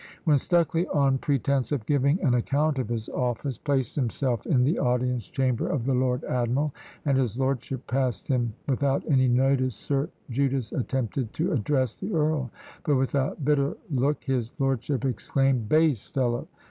When 0.23 0.37
Stucley, 0.37 0.87
on 0.87 1.19
pretence 1.19 1.71
of 1.71 1.85
giving 1.85 2.19
an 2.23 2.33
account 2.33 2.79
of 2.79 2.89
his 2.89 3.07
office, 3.09 3.59
placed 3.59 3.95
himself 3.95 4.47
in 4.47 4.63
the 4.63 4.79
audience 4.79 5.29
chamber 5.29 5.67
of 5.67 5.85
the 5.85 5.93
lord 5.93 6.23
admiral, 6.23 6.73
and 7.05 7.19
his 7.19 7.37
lordship 7.37 7.85
passed 7.85 8.27
him 8.27 8.53
without 8.67 9.03
any 9.07 9.27
notice, 9.27 9.75
Sir 9.75 10.09
Judas 10.31 10.71
attempted 10.71 11.33
to 11.33 11.51
address 11.51 11.93
the 11.93 12.11
earl; 12.15 12.49
but 12.83 12.95
with 12.95 13.13
a 13.13 13.37
bitter 13.43 13.77
look 13.91 14.23
his 14.23 14.51
lordship 14.57 15.05
exclaimed 15.05 15.69
"Base 15.69 16.07
fellow! 16.07 16.47